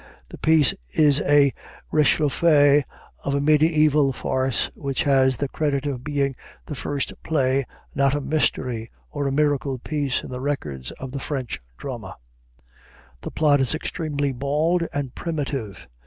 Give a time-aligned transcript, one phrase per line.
[0.29, 1.53] The piece is a
[1.93, 2.81] réchauffé
[3.23, 6.35] of a mediæval farce which has the credit of being
[6.65, 11.19] the first play not a "mystery" or a miracle piece in the records of the
[11.19, 12.15] French drama.
[13.21, 15.87] The plot is extremely bald and primitive.